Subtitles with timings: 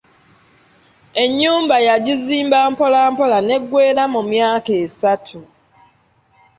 [1.23, 5.39] Ennyumba yagizimba mpolampola n’eggweera mu myaka esatu.